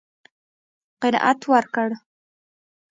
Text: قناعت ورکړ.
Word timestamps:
قناعت 1.01 1.39
ورکړ. 1.51 1.89